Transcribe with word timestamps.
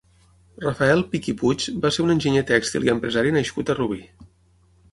Rafael 0.61 1.03
Pich 1.11 1.29
i 1.33 1.35
Puig 1.41 1.67
va 1.85 1.91
ser 1.97 2.03
un 2.07 2.15
enginyer 2.15 2.43
tèxtil 2.55 2.89
i 2.89 2.93
empresari 2.97 3.37
nascut 3.39 3.69
a 3.75 3.79
Rubí. 3.83 4.01